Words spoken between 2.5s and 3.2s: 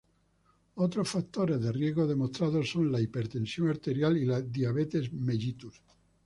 son la